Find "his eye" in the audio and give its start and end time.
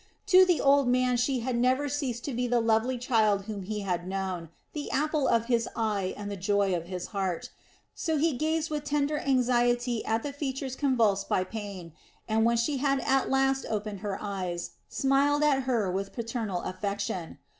5.45-6.15